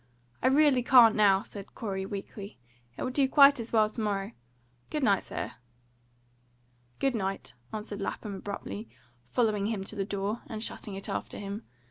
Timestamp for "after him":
11.07-11.65